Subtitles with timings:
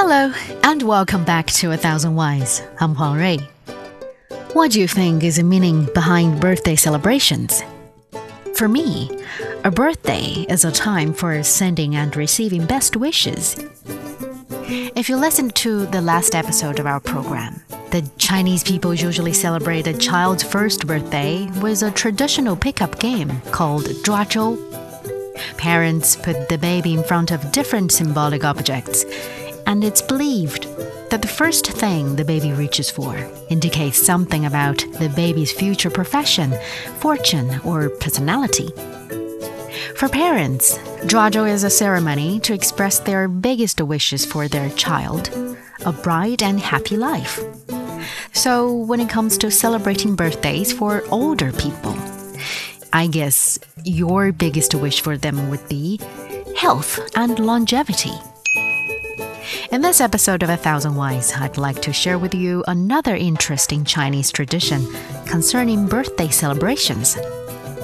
[0.00, 2.62] Hello, and welcome back to A Thousand Whys.
[2.78, 3.38] I'm Huang Rui.
[4.52, 7.64] What do you think is the meaning behind birthday celebrations?
[8.54, 9.10] For me,
[9.64, 13.56] a birthday is a time for sending and receiving best wishes.
[14.68, 17.60] If you listened to the last episode of our program,
[17.90, 23.86] the Chinese people usually celebrate a child's first birthday with a traditional pickup game called
[24.04, 24.64] Zhuazhou.
[25.56, 29.04] Parents put the baby in front of different symbolic objects
[29.68, 30.64] and it's believed
[31.10, 33.14] that the first thing the baby reaches for
[33.50, 36.54] indicates something about the baby's future profession,
[36.96, 38.70] fortune, or personality.
[39.94, 45.30] For parents, Zhuazhou is a ceremony to express their biggest wishes for their child
[45.84, 47.38] a bright and happy life.
[48.32, 51.96] So, when it comes to celebrating birthdays for older people,
[52.92, 56.00] I guess your biggest wish for them would be
[56.56, 58.14] health and longevity.
[59.70, 63.84] In this episode of A Thousand Whys, I'd like to share with you another interesting
[63.84, 64.82] Chinese tradition
[65.26, 67.18] concerning birthday celebrations.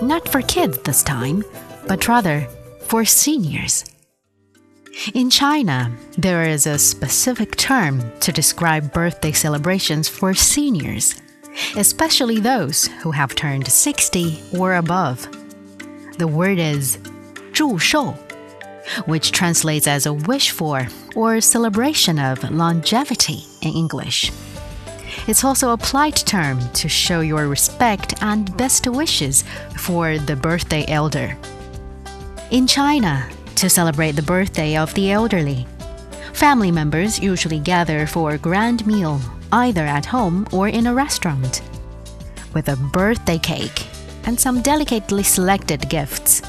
[0.00, 1.42] Not for kids this time,
[1.88, 2.46] but rather
[2.82, 3.84] for seniors.
[5.12, 11.20] In China, there is a specific term to describe birthday celebrations for seniors,
[11.76, 15.26] especially those who have turned 60 or above.
[16.16, 16.98] The word is
[17.52, 18.14] 祝寿
[19.06, 24.32] which translates as a wish for or celebration of longevity in English.
[25.28, 29.44] It's also a polite term to show your respect and best wishes
[29.76, 31.36] for the birthday elder.
[32.50, 35.66] In China, to celebrate the birthday of the elderly,
[36.32, 39.20] family members usually gather for a grand meal
[39.52, 41.62] either at home or in a restaurant,
[42.54, 43.86] with a birthday cake
[44.24, 46.42] and some delicately selected gifts.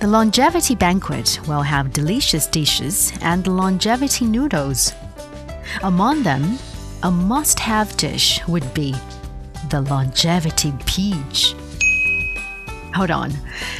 [0.00, 4.92] The longevity banquet will have delicious dishes and longevity noodles.
[5.82, 6.58] Among them,
[7.02, 8.94] a must have dish would be
[9.70, 11.54] the longevity peach.
[12.94, 13.32] Hold on,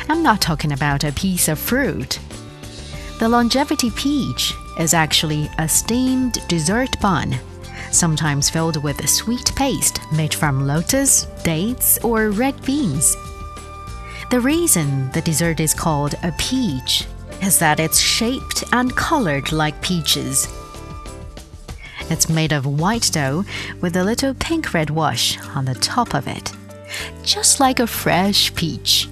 [0.09, 2.19] I'm not talking about a piece of fruit.
[3.19, 7.37] The longevity peach is actually a steamed dessert bun,
[7.91, 13.15] sometimes filled with a sweet paste made from lotus, dates, or red beans.
[14.33, 17.05] The reason the dessert is called a peach
[17.43, 20.49] is that it's shaped and colored like peaches.
[22.09, 23.45] It's made of white dough
[23.83, 26.51] with a little pink red wash on the top of it,
[27.23, 29.07] just like a fresh peach.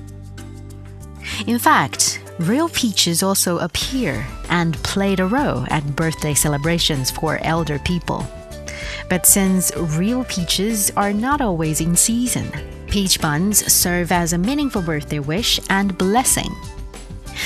[1.47, 7.78] In fact, real peaches also appear and played a role at birthday celebrations for elder
[7.81, 8.26] people.
[9.10, 12.50] But since real peaches are not always in season,
[12.90, 16.52] Peach buns serve as a meaningful birthday wish and blessing.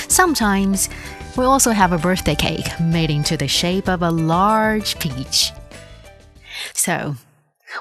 [0.08, 0.88] Sometimes,
[1.36, 5.52] we also have a birthday cake made into the shape of a large peach.
[6.72, 7.16] So,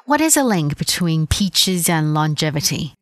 [0.06, 2.96] what is a link between peaches and longevity?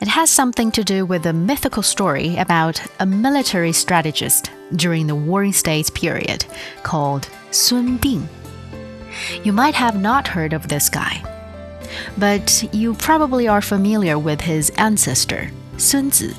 [0.00, 5.16] It has something to do with a mythical story about a military strategist during the
[5.16, 6.44] Warring States period
[6.84, 8.28] called Sun Bing.
[9.42, 11.31] You might have not heard of this guy
[12.18, 16.34] but you probably are familiar with his ancestor, Sun Tzu,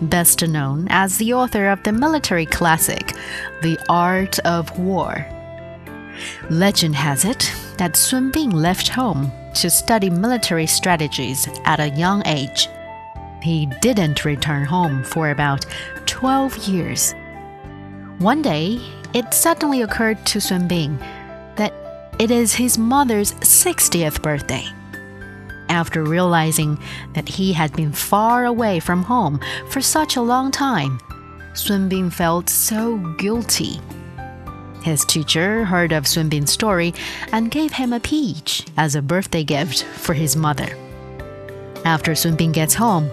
[0.00, 3.14] best known as the author of the military classic,
[3.62, 5.26] The Art of War.
[6.50, 12.26] Legend has it that Sun Bing left home to study military strategies at a young
[12.26, 12.68] age.
[13.42, 15.66] He didn't return home for about
[16.06, 17.14] 12 years.
[18.18, 18.80] One day,
[19.14, 20.98] it suddenly occurred to Sun Bing
[22.18, 24.64] it is his mother's 60th birthday.
[25.68, 26.78] After realizing
[27.14, 30.98] that he had been far away from home for such a long time,
[31.54, 33.80] Sun Bing felt so guilty.
[34.82, 36.94] His teacher heard of Sun Bing's story
[37.32, 40.76] and gave him a peach as a birthday gift for his mother.
[41.84, 43.10] After Sun Bing gets home,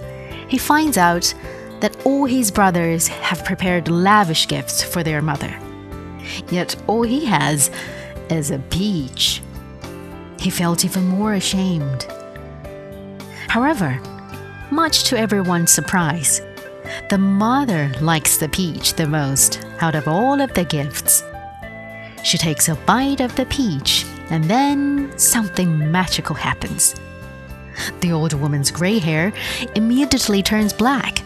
[0.47, 1.33] he finds out
[1.79, 5.59] that all his brothers have prepared lavish gifts for their mother.
[6.49, 7.69] Yet all he has
[8.33, 9.41] as a peach.
[10.39, 12.07] He felt even more ashamed.
[13.47, 14.01] However,
[14.71, 16.41] much to everyone's surprise,
[17.09, 21.23] the mother likes the peach the most out of all of the gifts.
[22.23, 26.95] She takes a bite of the peach, and then something magical happens.
[28.01, 29.33] The old woman's gray hair
[29.75, 31.21] immediately turns black,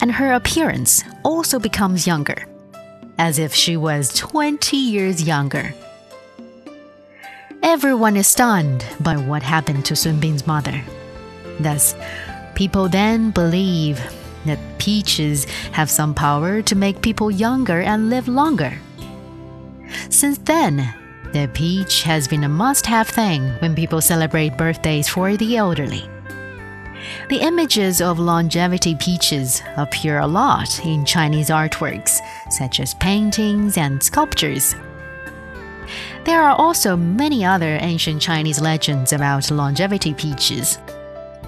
[0.00, 2.46] and her appearance also becomes younger,
[3.18, 5.74] as if she was 20 years younger.
[7.76, 10.82] Everyone is stunned by what happened to Sun Bing's mother.
[11.60, 11.94] Thus,
[12.54, 14.00] people then believe
[14.46, 18.78] that peaches have some power to make people younger and live longer.
[20.08, 20.88] Since then,
[21.34, 26.08] the peach has been a must have thing when people celebrate birthdays for the elderly.
[27.28, 34.02] The images of longevity peaches appear a lot in Chinese artworks, such as paintings and
[34.02, 34.74] sculptures.
[36.26, 40.76] There are also many other ancient Chinese legends about longevity peaches.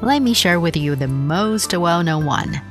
[0.03, 2.63] Let me share with you the most well known one,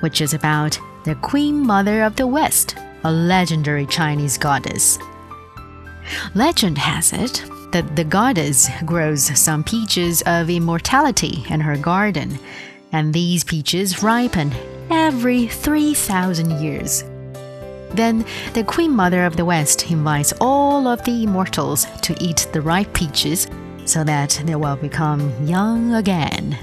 [0.00, 5.00] which is about the Queen Mother of the West, a legendary Chinese goddess.
[6.36, 12.38] Legend has it that the goddess grows some peaches of immortality in her garden,
[12.92, 14.52] and these peaches ripen
[14.90, 17.02] every 3,000 years.
[17.94, 18.24] Then
[18.54, 22.92] the Queen Mother of the West invites all of the immortals to eat the ripe
[22.94, 23.46] peaches
[23.84, 26.58] so that they will become young again.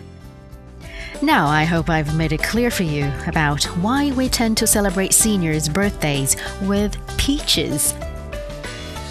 [1.21, 5.13] Now, I hope I've made it clear for you about why we tend to celebrate
[5.13, 7.93] seniors' birthdays with peaches.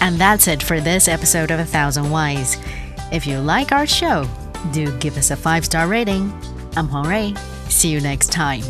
[0.01, 2.57] And that's it for this episode of A Thousand Whys.
[3.11, 4.27] If you like our show,
[4.71, 6.33] do give us a five star rating.
[6.75, 7.35] I'm Huang Rui.
[7.69, 8.63] See you next time.